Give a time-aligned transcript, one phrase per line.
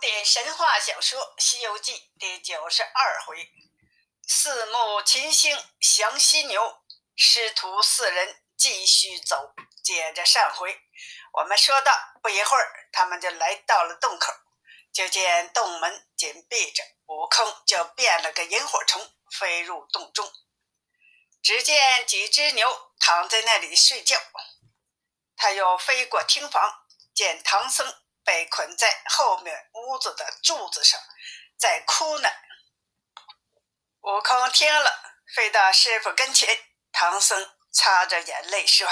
[0.00, 3.50] 典神话小说《西游记》第九十二回：
[4.28, 6.82] 四目秦星降犀牛，
[7.16, 9.54] 师徒四人继续走。
[9.82, 10.80] 接着上回，
[11.32, 11.92] 我们说到，
[12.22, 14.32] 不一会儿，他们就来到了洞口，
[14.92, 20.30] 就见洞门紧闭着，悟空就变了个萤火虫，飞入洞中。
[21.42, 24.16] 只见几只牛躺在那里睡觉，
[25.36, 28.00] 他又飞过厅房，见唐僧。
[28.28, 31.00] 被捆在后面屋子的柱子上，
[31.58, 32.28] 在哭呢。
[34.02, 35.02] 悟空听了，
[35.34, 36.62] 飞到师傅跟前。
[36.92, 38.86] 唐僧擦着眼泪说：“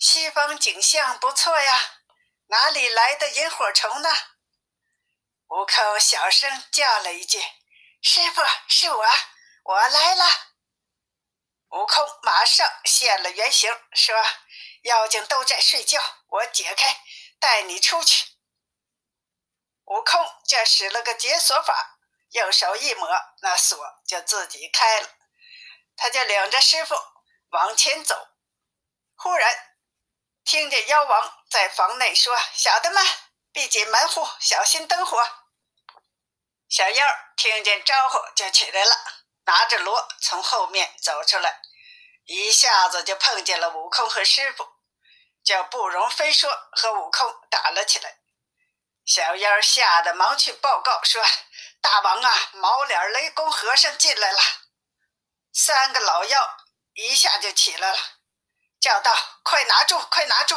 [0.00, 1.98] 西方景象不错呀，
[2.46, 4.08] 哪里来的萤火虫呢？”
[5.48, 7.38] 悟空小声叫了一句
[8.00, 9.04] ：“师傅，是我，
[9.64, 10.24] 我来了。”
[11.72, 14.14] 悟空马上现了原形，说
[14.84, 17.04] ：“妖精都在睡觉，我解开，
[17.40, 18.28] 带你出去。”
[19.86, 21.98] 悟空就使了个解锁法，
[22.30, 23.08] 用手一抹，
[23.42, 25.08] 那锁就自己开了。
[25.96, 26.94] 他就领着师傅
[27.50, 28.28] 往前走，
[29.16, 29.52] 忽然
[30.44, 33.04] 听见妖王在房内说：“小的们，
[33.52, 35.20] 闭紧门户，小心灯火。”
[36.70, 37.06] 小妖
[37.36, 38.96] 听见招呼就起来了，
[39.44, 41.60] 拿着锣从后面走出来，
[42.26, 44.64] 一下子就碰见了悟空和师傅，
[45.42, 48.18] 叫不容分说和悟空打了起来。
[49.04, 51.22] 小妖吓得忙去报告说
[51.80, 54.40] ：“大王啊，毛脸雷公和尚进来了。”
[55.52, 56.56] 三个老妖
[56.94, 57.98] 一下就起来了，
[58.80, 60.54] 叫道：“快拿住，快拿住！”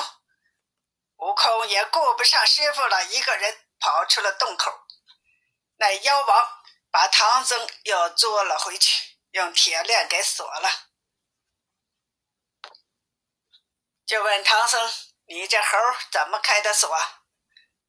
[1.17, 4.71] 悟空也顾不上师傅了，一个人跑出了洞口。
[5.77, 6.47] 那妖王
[6.91, 10.69] 把唐僧又捉了回去，用铁链给锁了，
[14.13, 14.93] 就问唐僧
[15.25, 15.75] ：“你这猴
[16.11, 16.87] 怎么开的锁？”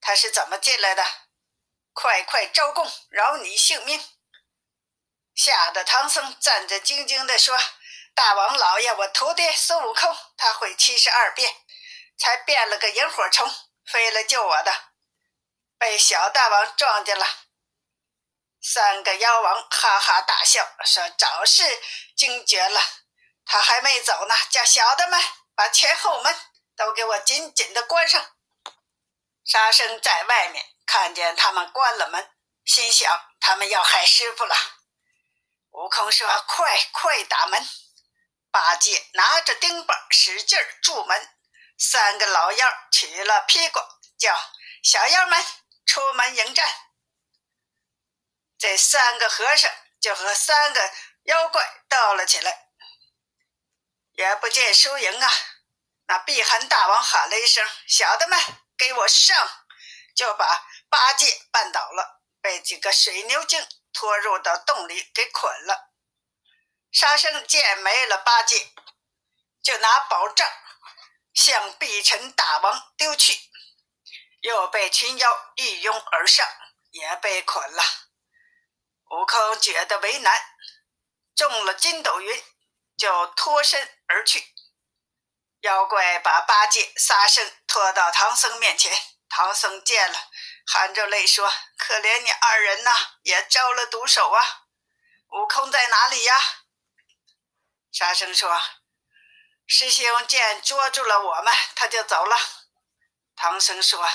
[0.00, 1.05] 他是怎么进来的？
[1.92, 4.03] 快快招供，饶你性命！
[5.34, 7.55] 吓得唐僧战战兢兢地说
[8.16, 11.54] ：“大王老爷，我徒弟孙悟空，他会七十二变，
[12.16, 13.54] 才变了个萤火虫
[13.84, 14.72] 飞来救我的，
[15.77, 17.27] 被小大王撞见了。”
[18.65, 21.82] 三个妖王哈哈大笑，说：“早是
[22.16, 22.81] 惊觉了，
[23.44, 25.21] 他还没走呢，叫小的们
[25.54, 26.34] 把前后门
[26.76, 28.37] 都给我紧紧的关上。”
[29.44, 32.31] 沙僧在外面看见他们关了门，
[32.65, 34.56] 心想他们要害师傅了。
[35.70, 37.66] 悟空说：“快快打门！”
[38.50, 41.31] 八戒拿着钉耙使劲住门。
[41.76, 43.82] 三个老妖取了披挂，
[44.16, 44.34] 叫
[44.82, 45.44] 小妖们
[45.84, 46.66] 出门迎战。
[48.56, 50.92] 这三个和尚就和三个
[51.25, 52.63] 妖怪斗了起来，
[54.14, 55.30] 也不见输赢啊。
[56.06, 58.38] 那碧痕大王喊了一声：“小的们！”
[58.76, 59.66] 给我上！
[60.16, 65.92] 就把八戒绊倒了，被几个水牛精拖入到洞里给捆了。
[66.92, 68.72] 沙僧见没了八戒，
[69.62, 70.48] 就拿宝杖
[71.32, 73.38] 向碧尘大王丢去，
[74.41, 76.47] 又被群妖一拥而上，
[76.91, 77.82] 也被捆了。
[79.10, 80.32] 悟空觉得为难，
[81.34, 82.44] 中了筋斗云，
[82.97, 84.54] 就脱身而去。
[85.62, 88.92] 妖怪把八戒、沙僧拖到唐僧面前，
[89.28, 90.30] 唐僧见了，
[90.66, 92.91] 含着泪说：“可怜你二人呐，
[93.22, 94.66] 也招了毒手啊！
[95.30, 96.34] 悟空在哪里呀？”
[97.91, 98.60] 沙僧说
[99.66, 102.36] ：“师兄见捉住了我们，他就走了。”
[103.34, 104.08] 唐僧说：“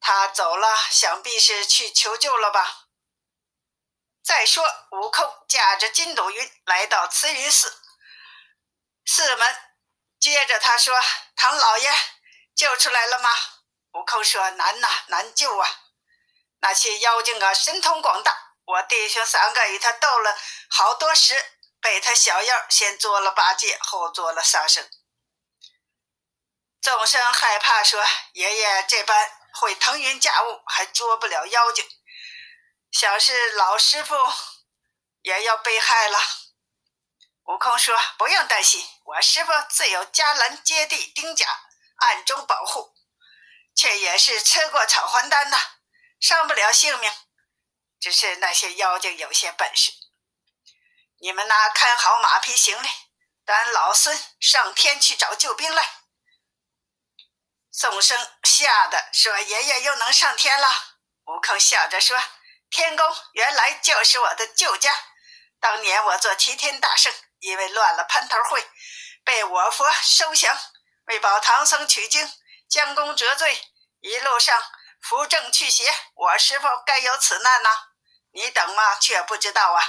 [0.00, 2.88] 他走了，想必是去求救了吧？”
[4.22, 7.81] 再说，悟空驾着筋斗云来到慈云寺，
[9.04, 9.56] 四门。
[10.20, 11.00] 接着他说
[11.34, 11.90] ：“唐老爷
[12.54, 13.28] 救出来了吗？”
[13.94, 15.68] 悟空说：“难呐，难救啊！
[16.60, 18.54] 那些妖精啊，神通广大。
[18.64, 20.38] 我弟兄三个与他斗了
[20.70, 21.34] 好多时，
[21.80, 24.88] 被他小妖先捉了八戒，后捉了沙僧。
[26.80, 31.84] 众生害怕，说爷爷这般会腾云驾雾，还捉不了妖精，
[32.92, 34.14] 想是老师傅
[35.22, 36.20] 也要被害了。”
[37.44, 41.46] 悟空说：“不用担心，我师傅自有迦兰接地钉甲
[41.96, 42.94] 暗中保护，
[43.74, 45.58] 却也是吃过草还丹呐，
[46.20, 47.12] 伤不了性命。
[48.00, 49.92] 只是那些妖精有些本事，
[51.20, 52.88] 你们呐看好马匹行李，
[53.44, 56.02] 等老孙上天去找救兵来。”
[57.76, 60.68] 众生吓得说：“爷爷又能上天了？”
[61.26, 62.22] 悟空笑着说
[62.70, 64.96] ：“天宫原来就是我的旧家，
[65.58, 67.12] 当年我做齐天大圣。”
[67.42, 68.64] 因为乱了蟠桃会，
[69.24, 70.56] 被我佛收降，
[71.06, 72.32] 为保唐僧取经，
[72.68, 73.60] 将功折罪，
[74.00, 74.62] 一路上
[75.00, 77.70] 扶正去邪，我是否该有此难呢？
[78.30, 78.96] 你等吗？
[79.00, 79.82] 却不知道啊！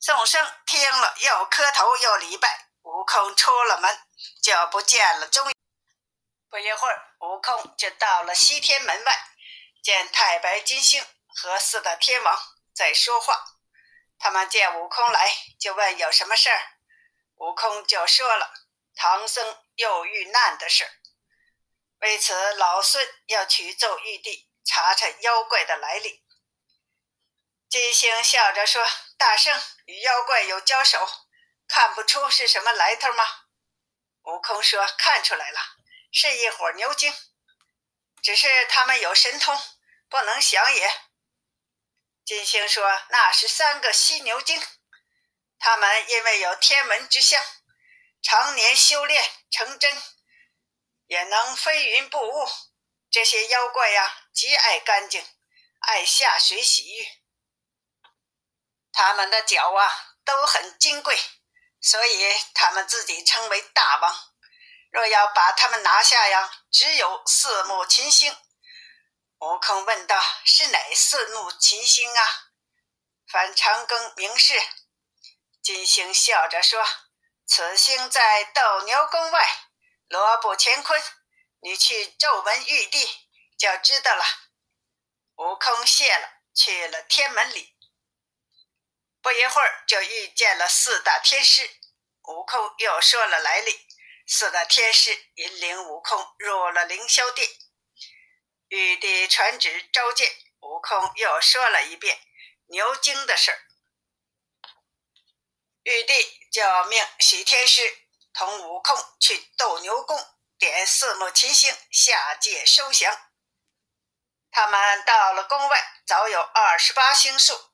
[0.00, 2.70] 众生听了，又磕头又礼拜。
[2.82, 3.98] 悟空出了门，
[4.42, 5.54] 就不见了踪影。
[6.48, 9.26] 不一会儿，悟空就到了西天门外，
[9.82, 12.38] 见太白金星和四大天王
[12.72, 13.53] 在说话。
[14.18, 16.60] 他们见悟空来，就问有什么事儿。
[17.36, 18.52] 悟空就说了
[18.94, 20.88] 唐僧又遇难的事。
[21.98, 26.22] 为此，老孙要去奏玉帝，查查妖怪的来历。
[27.68, 28.86] 金星笑着说
[29.18, 31.08] ：“大圣与妖怪有交手，
[31.66, 33.24] 看不出是什么来头吗？”
[34.24, 35.60] 悟空说：“看出来了，
[36.12, 37.12] 是一伙牛精，
[38.22, 39.58] 只是他们有神通，
[40.08, 40.88] 不能降也。”
[42.24, 44.60] 金星说：“那是三个犀牛精，
[45.58, 47.42] 他们因为有天文之相，
[48.22, 50.02] 常年修炼成真。”
[51.06, 52.48] 也能飞云布雾，
[53.10, 55.22] 这些妖怪呀，极爱干净，
[55.80, 57.06] 爱下水洗浴。
[58.90, 61.14] 他们的脚啊都很金贵，
[61.82, 64.32] 所以他们自己称为大王。
[64.90, 68.34] 若要把他们拿下呀，只有四目金星。
[69.40, 72.52] 悟空问道：“是哪四怒金星啊？”
[73.30, 74.54] 范长庚明示。
[75.62, 76.84] 金星笑着说
[77.46, 79.68] ：“此星在斗牛宫外。”
[80.08, 81.02] 罗布乾坤，
[81.60, 83.06] 你去皱纹玉帝
[83.58, 84.24] 就知道了。
[85.36, 87.74] 悟空谢了，去了天门里。
[89.20, 91.68] 不一会儿，就遇见了四大天师。
[92.24, 93.86] 悟空又说了来历，
[94.26, 97.48] 四大天师引领悟空入了凌霄殿。
[98.74, 100.28] 玉帝传旨召见
[100.58, 102.18] 悟空，又说了一遍
[102.66, 103.62] 牛精的事儿。
[105.84, 106.12] 玉帝
[106.50, 108.00] 就命许天师。
[108.32, 110.18] 同悟空去斗牛宫
[110.58, 113.30] 点四目金星下界收降。
[114.50, 117.70] 他们到了宫外，早有二十八星宿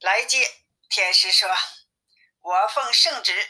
[0.00, 0.64] 来接。
[0.90, 1.48] 天师说
[2.40, 3.48] ：“我奉圣旨，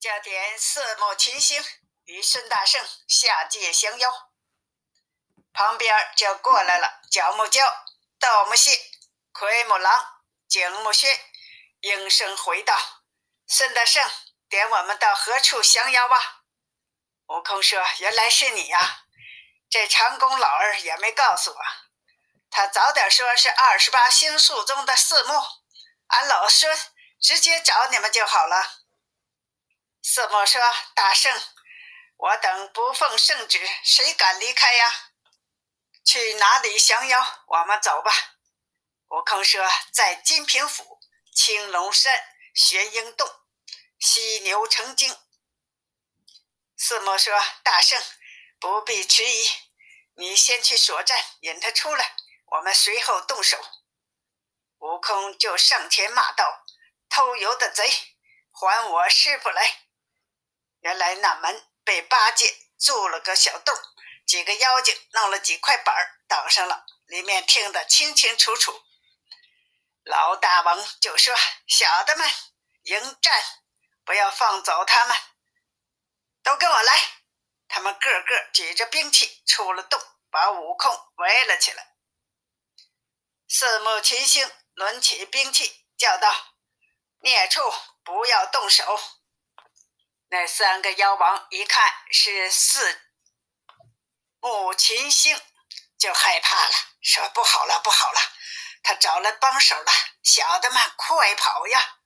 [0.00, 1.64] 加点四目金星
[2.02, 4.12] 与孙大圣下界降妖。”
[5.58, 7.60] 旁边就过来了角木蛟、
[8.20, 8.78] 盗木蟹、
[9.32, 11.10] 奎木狼、景木轩，
[11.80, 12.78] 应声回道
[13.48, 14.08] ：“孙大圣。”
[14.48, 16.44] 点我们到何处降妖吧？
[17.26, 19.00] 悟空说：“原来是你呀！
[19.68, 21.58] 这长工老儿也没告诉我，
[22.52, 25.42] 他早点说是二十八星宿中的四目，
[26.06, 26.78] 俺老孙
[27.20, 28.84] 直接找你们就好了。”
[30.04, 30.62] 四目说
[30.94, 31.36] ：“大圣，
[32.16, 35.07] 我等不奉圣旨，谁敢离开呀？
[36.08, 37.44] 去哪里降妖？
[37.48, 38.10] 我们走吧。”
[39.12, 39.62] 悟空说
[39.92, 40.98] ：“在金平府
[41.34, 42.18] 青龙山
[42.54, 43.28] 玄鹰洞。”
[44.00, 45.14] 犀牛成精。
[46.78, 48.02] 四目说：“大圣，
[48.58, 49.50] 不必迟疑，
[50.14, 52.16] 你先去锁寨，引他出来，
[52.46, 53.58] 我们随后动手。”
[54.80, 56.64] 悟空就上前骂道
[57.10, 57.86] ：“偷油的贼，
[58.50, 59.82] 还我师傅来！”
[60.80, 63.76] 原来那门被八戒筑了个小洞，
[64.28, 68.84] 几个妖精弄了几块板儿挡上了，里面听得清清楚楚。
[70.04, 71.34] 老大王就说
[71.66, 72.30] ：“小的们，
[72.82, 73.42] 迎战！”
[74.04, 75.16] 不要放走他们，
[76.42, 76.92] 都跟我来！
[77.68, 79.98] 他们个个举着兵器出了洞，
[80.30, 81.94] 把悟空围了起来。
[83.48, 86.54] 四目群星抡起兵器，叫道
[87.20, 87.62] ：“孽畜，
[88.04, 89.00] 不要动手！”
[90.28, 93.07] 那三个妖王一看是四
[94.40, 95.40] 目群星，
[95.98, 98.20] 就害怕了，说：“不好了，不好了！
[98.82, 99.92] 他找来帮手了，
[100.22, 101.98] 小的们快跑呀！”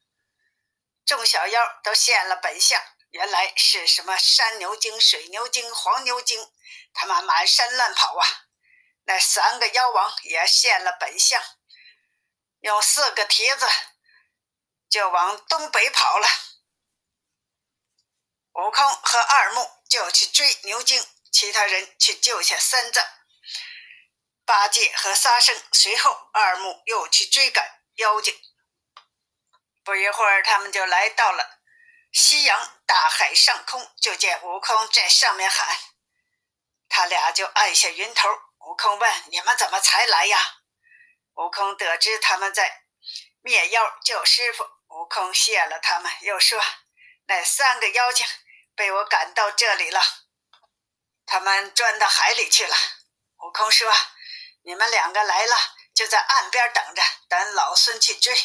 [1.05, 6.51] 众小妖都现了本相，原来是什么山牛精、水牛精、黄牛精，
[6.95, 8.27] 他们满山乱跑啊！
[9.05, 11.43] 那三个妖王也现了本相，
[12.61, 13.69] 用四个蹄子
[14.89, 16.29] 就往东北跑了。
[18.55, 23.05] 悟空和二木就去追牛精，其他人去救下三藏。
[24.45, 28.39] 八戒和沙僧随后，二木又去追赶妖精。
[29.83, 31.61] 不一会儿，他们就来到了
[32.12, 35.77] 西洋大海上空，就见悟空在上面喊，
[36.89, 38.29] 他俩就按下云头。
[38.61, 40.39] 悟空问：“你们怎么才来呀？”
[41.35, 42.85] 悟空得知他们在
[43.41, 46.62] 灭妖救师傅，悟空谢了他们，又说
[47.27, 48.27] ：“那三个妖精
[48.77, 50.01] 被我赶到这里了，
[51.33, 52.77] 他们钻到海里去了。”
[53.43, 53.91] 悟空说
[54.65, 55.57] ：“你们两个来了，
[55.95, 58.37] 就在岸边等着，等老孙去追。”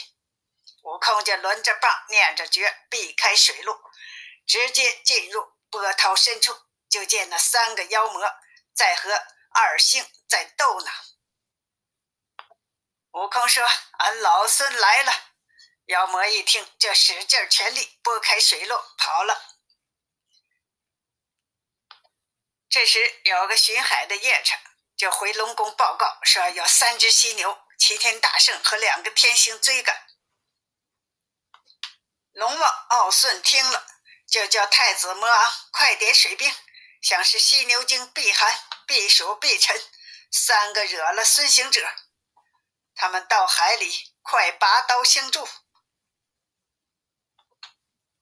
[0.84, 3.77] 悟空就抡着棒，念着诀，避开水路，
[4.48, 6.58] 直接进入波涛深处。
[6.89, 8.22] 就见那三个妖魔
[8.74, 9.12] 在和
[9.50, 10.89] 二星在斗呢。
[13.12, 15.12] 悟空说：“俺老孙来了。”
[15.88, 19.46] 妖魔一听，就使劲全力拨开水路跑了。
[22.69, 24.59] 这时有个巡海的夜叉
[24.97, 30.07] 就回龙宫报告说，有三只犀牛、齐天大圣和两个天星追赶。
[32.33, 33.88] 龙王敖顺听了，
[34.27, 36.53] 就叫太子魔昂快点水兵，
[37.01, 39.81] 想是犀牛精避寒、避暑、避尘
[40.31, 41.89] 三个惹了孙行者，
[42.95, 45.47] 他们到海里快拔刀相助。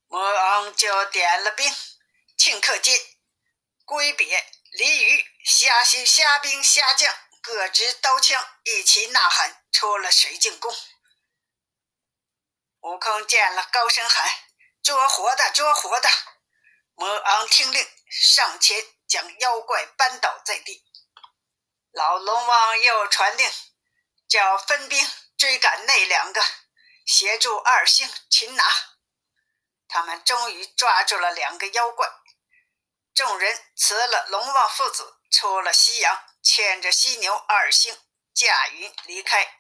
[0.08, 1.74] 魔昂就点了兵，
[2.38, 2.98] 顷刻间，
[3.86, 10.76] 龟鳖、鲤鱼、虾星、虾兵、虾将各执刀枪，一起呐喊出了水晶宫。
[12.82, 14.28] 悟空见了，高声喊
[14.82, 16.10] ：“捉活的，捉活的！”
[16.98, 20.84] 魔昂听令，上前将妖怪扳倒在地。
[21.92, 23.52] 老龙王又传令，
[24.28, 26.44] 叫分兵追赶那两个，
[27.06, 28.66] 协助二星擒拿。
[29.88, 32.10] 他们终于抓住了两个妖怪，
[33.16, 37.98] 众人辞了龙王父子，出了西洋，牵着犀牛二星
[38.34, 39.58] 驾云离开。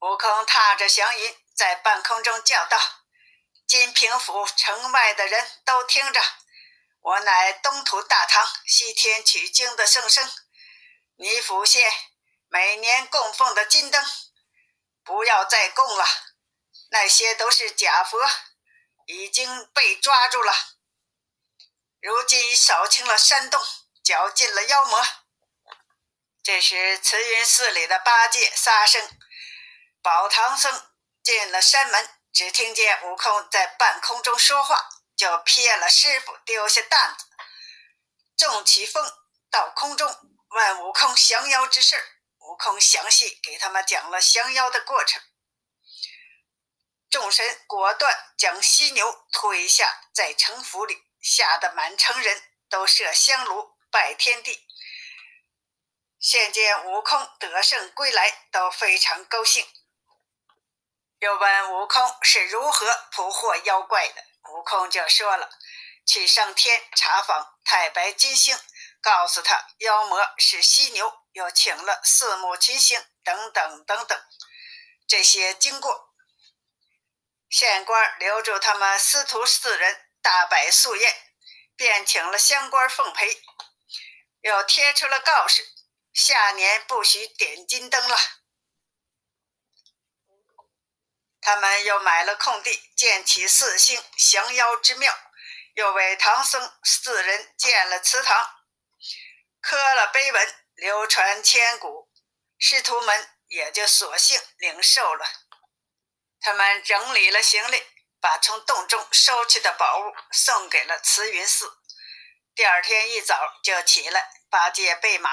[0.00, 2.76] 悟空踏着祥云，在半空中叫道
[3.66, 6.20] ：“金平府城外的人都听着，
[7.00, 10.28] 我乃东土大唐西天取经的圣僧，
[11.16, 11.88] 你府县
[12.48, 14.04] 每年供奉的金灯，
[15.04, 16.04] 不要再供了，
[16.90, 18.18] 那些都是假佛。”
[19.10, 20.52] 已经被抓住了，
[22.00, 23.60] 如今扫清了山洞，
[24.04, 25.04] 绞尽了妖魔。
[26.42, 29.18] 这时，慈云寺里的八戒、沙僧、
[30.00, 30.90] 宝唐僧
[31.22, 37.24] 进了山门，只听见悟空在半空中说话，就骗了师傅，丢下担子，
[38.36, 39.04] 纵起风
[39.50, 40.08] 到空中，
[40.50, 41.96] 问悟空降妖之事。
[42.38, 45.20] 悟空详细给他们讲了降妖的过程。
[47.10, 54.66] 众神果断将犀牛推下，在城府里，吓得满城人都设香炉拜天地。
[56.18, 59.68] 现见悟空得胜归来，都非常高兴。
[61.18, 65.50] 又问悟空是如何捕获妖怪的，悟空就说了：
[66.06, 68.58] 去上天查访太白金星，
[69.02, 74.18] 告诉他妖魔是犀牛，又请了四目群星等等等等
[75.06, 76.14] 这些经过。
[77.50, 81.16] 县官留住他们师徒四人，大摆素宴，
[81.74, 83.42] 便请了乡官奉陪，
[84.42, 85.66] 又贴出了告示：
[86.12, 88.18] 下年不许点金灯了。
[91.40, 95.18] 他们又买了空地，建起四星降妖之庙，
[95.72, 98.50] 又为唐僧四人建了祠堂，
[99.62, 102.12] 刻了碑文，流传千古。
[102.58, 105.24] 师徒们也就索性领受了。
[106.38, 107.82] 他们整理了行李，
[108.28, 111.78] 把从洞中收去的宝物送给了慈云寺。
[112.54, 115.30] 第二天一早就起来，八戒备马。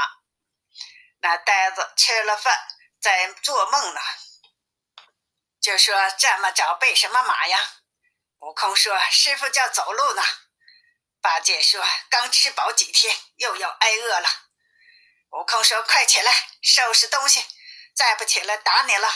[1.19, 2.57] 那呆子吃了饭，
[3.01, 3.99] 在做梦呢，
[5.59, 7.59] 就说：“这么早备什么马呀？”
[8.39, 10.23] 悟空说：“师傅叫走路呢。”
[11.19, 14.29] 八戒说：“刚吃饱几天，又要挨饿了。”
[15.37, 17.43] 悟空说：“快起来，收拾东西，
[17.93, 19.09] 再不起来打你了。”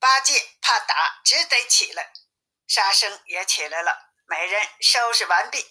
[0.00, 2.12] 八戒怕打，只得起来。
[2.66, 4.12] 沙僧也起来了。
[4.26, 5.64] 每人收拾完毕，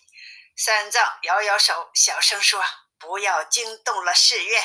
[0.55, 2.63] 三藏摇摇手，小声说
[2.99, 4.63] ：“不要惊动了寺院。”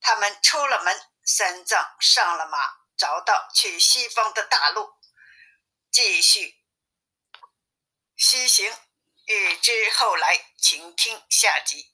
[0.00, 2.58] 他们出了门，三藏上了马，
[2.96, 4.94] 找到去西方的大路，
[5.90, 6.62] 继续
[8.16, 8.72] 西行。
[9.24, 11.92] 欲知后来，请听下集。